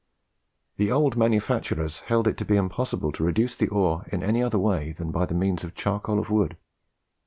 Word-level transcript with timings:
The 0.77 0.91
old 0.91 1.15
manufacturers 1.15 1.99
held 1.99 2.27
it 2.27 2.35
to 2.37 2.43
be 2.43 2.55
impossible 2.55 3.11
to 3.11 3.23
reduce 3.23 3.55
the 3.55 3.67
ore 3.67 4.03
in 4.11 4.23
any 4.23 4.41
other 4.41 4.57
way 4.57 4.93
than 4.93 5.11
by 5.11 5.27
means 5.27 5.63
of 5.63 5.75
charcoal 5.75 6.17
of 6.17 6.31
wood. 6.31 6.57